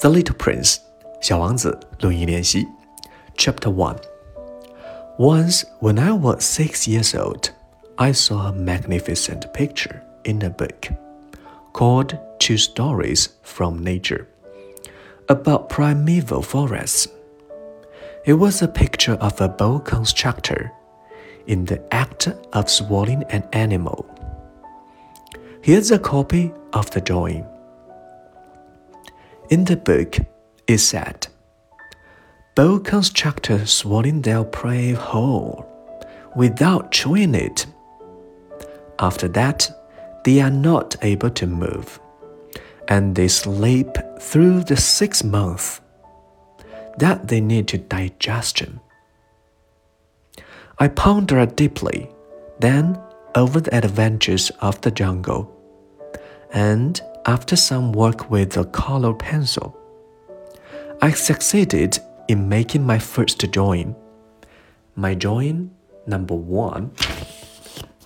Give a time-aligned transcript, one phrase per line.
[0.02, 0.78] 《The Little Prince,
[1.20, 2.66] 小王子，录音练习
[3.36, 3.98] ，Chapter One.
[5.18, 7.50] Once, when I was six years old,
[7.96, 10.88] I saw a magnificent picture in a book
[11.74, 14.24] called Two Stories from Nature
[15.26, 17.06] about primeval forests.
[18.24, 20.72] It was a picture of a boa constrictor
[21.46, 24.06] in the act of swallowing an animal.
[25.60, 27.44] Here's a copy of the drawing.
[29.50, 30.16] In the book,
[30.68, 31.26] it said,
[32.54, 35.66] Boa constrictors swallowing their prey whole
[36.36, 37.66] without chewing it.
[39.00, 39.68] After that,
[40.24, 41.98] they are not able to move,
[42.86, 43.88] and they sleep
[44.20, 45.80] through the six months
[46.98, 48.78] that they need to digestion.
[50.78, 52.08] I pondered deeply,
[52.60, 53.00] then
[53.34, 55.50] over the adventures of the jungle,
[56.52, 59.76] and after some work with a color pencil,
[61.02, 63.96] I succeeded in making my first drawing.
[64.94, 65.70] My drawing
[66.06, 66.92] number one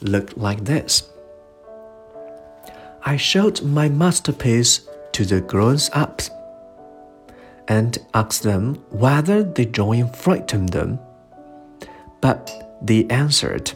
[0.00, 1.08] looked like this.
[3.04, 6.30] I showed my masterpiece to the grown ups
[7.68, 10.98] and asked them whether the drawing frightened them.
[12.20, 13.72] But they answered,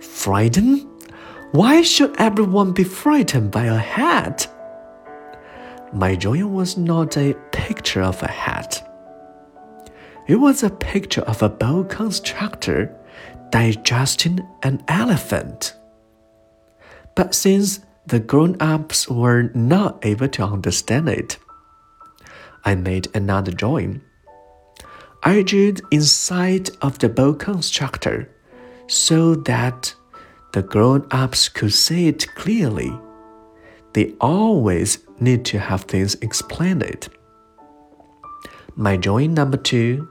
[0.00, 0.86] Frightened?
[1.52, 4.48] Why should everyone be frightened by a hat?
[5.92, 8.88] My drawing was not a picture of a hat.
[10.26, 12.96] It was a picture of a boa constrictor
[13.50, 15.74] digesting an elephant.
[17.14, 21.38] But since the grown ups were not able to understand it,
[22.64, 24.00] I made another drawing.
[25.22, 28.30] I drew inside of the boa constrictor
[28.86, 29.94] so that
[30.52, 32.98] the grown ups could see it clearly.
[33.92, 37.08] They always need to have things explained.
[38.74, 40.08] My drawing number two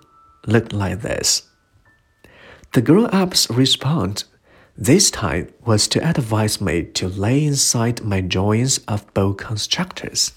[0.48, 1.44] looked like this.
[2.74, 4.26] The grown up's response
[4.78, 10.34] this time was to advise me to lay inside my drawings of boa constrictors,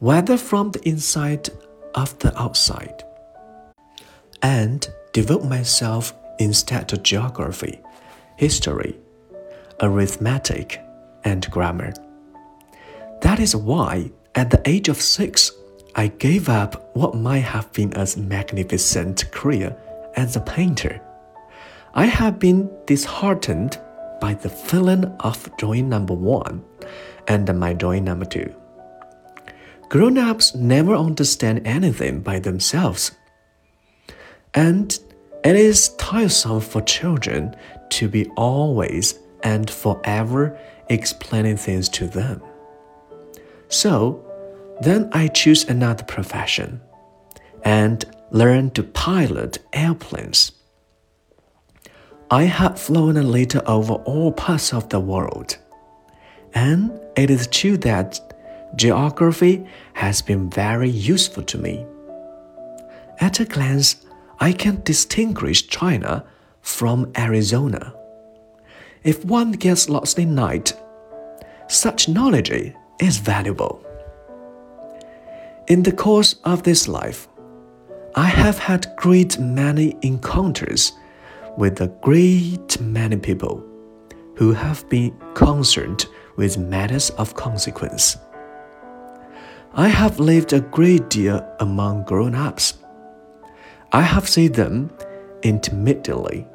[0.00, 1.48] whether from the inside
[1.94, 3.04] of the outside,
[4.42, 7.80] and devote myself instead to geography,
[8.36, 8.98] history,
[9.80, 10.80] arithmetic,
[11.24, 11.92] and grammar.
[13.22, 15.52] That is why, at the age of six,
[15.94, 19.76] I gave up what might have been a magnificent career
[20.16, 21.00] as a painter.
[21.94, 23.78] I have been disheartened
[24.20, 26.64] by the feeling of drawing number one
[27.28, 28.54] and my drawing number two.
[29.88, 33.12] Grown ups never understand anything by themselves.
[34.54, 34.98] And
[35.44, 37.54] it is tiresome for children
[37.90, 42.42] to be always and forever explaining things to them.
[43.72, 44.22] So,
[44.82, 46.82] then I choose another profession
[47.64, 50.52] and learn to pilot airplanes.
[52.30, 55.56] I have flown a little over all parts of the world,
[56.52, 58.20] and it is true that
[58.76, 61.86] geography has been very useful to me.
[63.20, 64.04] At a glance,
[64.38, 66.26] I can distinguish China
[66.60, 67.94] from Arizona.
[69.02, 70.74] If one gets lost in night,
[71.68, 73.84] such knowledge is valuable.
[75.66, 77.28] In the course of this life,
[78.14, 80.92] I have had great many encounters
[81.56, 83.64] with a great many people
[84.36, 88.16] who have been concerned with matters of consequence.
[89.74, 92.74] I have lived a great deal among grown ups.
[93.90, 94.90] I have seen them
[95.42, 96.46] intimately,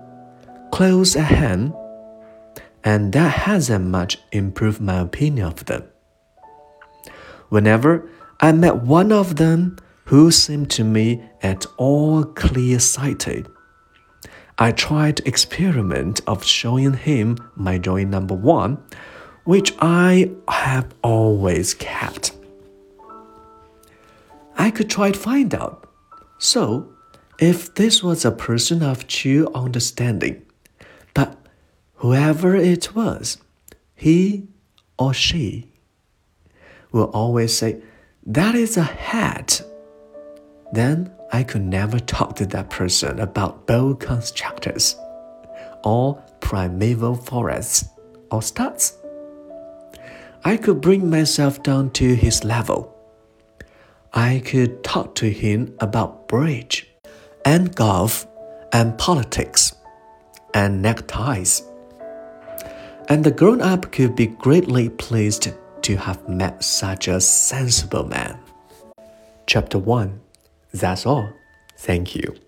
[0.72, 1.74] close at hand,
[2.84, 5.84] and that hasn't much improved my opinion of them.
[7.50, 8.10] Whenever
[8.40, 13.48] I met one of them who seemed to me at all clear sighted,
[14.58, 18.80] I tried experiment of showing him my drawing number one,
[19.44, 22.32] which I have always kept.
[24.58, 25.88] I could try to find out.
[26.40, 26.92] So,
[27.40, 30.44] if this was a person of true understanding,
[31.14, 31.38] but
[31.96, 33.38] whoever it was,
[33.96, 34.48] he
[34.98, 35.72] or she
[36.92, 37.82] will always say,
[38.26, 39.62] That is a hat.
[40.74, 44.96] Then I could never talk to that person about boa constrictors,
[45.84, 47.86] or primeval forests,
[48.32, 48.98] or studs.
[50.44, 52.94] I could bring myself down to his level.
[54.14, 56.88] I could talk to him about bridge,
[57.44, 58.26] and golf,
[58.72, 59.74] and politics,
[60.54, 61.64] and neckties.
[63.10, 65.50] And the grown up could be greatly pleased
[65.88, 68.38] to have met such a sensible man.
[69.46, 70.20] Chapter 1
[70.74, 71.30] That's all.
[71.78, 72.47] Thank you.